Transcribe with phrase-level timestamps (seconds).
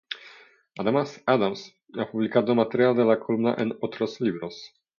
[0.79, 4.73] Además Adams ha publicado material de la columna en otros libros.